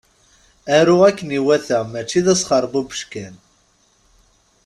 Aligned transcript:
Aru 0.77 0.95
akken 1.09 1.29
iwata 1.37 1.77
mačči 1.91 2.19
d 2.25 2.27
asxerbubec 2.33 3.01
kan! 3.11 3.35